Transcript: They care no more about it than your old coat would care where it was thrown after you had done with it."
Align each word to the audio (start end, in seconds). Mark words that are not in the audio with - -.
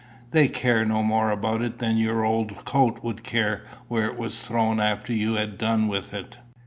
They 0.31 0.47
care 0.47 0.83
no 0.83 1.03
more 1.03 1.29
about 1.29 1.61
it 1.61 1.77
than 1.77 1.97
your 1.97 2.25
old 2.25 2.65
coat 2.65 3.03
would 3.03 3.21
care 3.23 3.61
where 3.87 4.07
it 4.07 4.17
was 4.17 4.39
thrown 4.39 4.79
after 4.79 5.13
you 5.13 5.35
had 5.35 5.59
done 5.59 5.87
with 5.87 6.11
it." 6.11 6.37